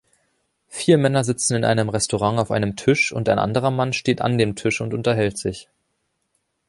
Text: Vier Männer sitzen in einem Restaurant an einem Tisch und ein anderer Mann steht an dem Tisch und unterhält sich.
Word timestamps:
Vier 0.67 0.97
Männer 0.97 1.23
sitzen 1.23 1.53
in 1.53 1.63
einem 1.63 1.87
Restaurant 1.87 2.39
an 2.49 2.55
einem 2.55 2.75
Tisch 2.75 3.11
und 3.11 3.29
ein 3.29 3.37
anderer 3.37 3.69
Mann 3.69 3.93
steht 3.93 4.19
an 4.19 4.39
dem 4.39 4.55
Tisch 4.55 4.81
und 4.81 4.95
unterhält 4.95 5.37
sich. 5.37 5.69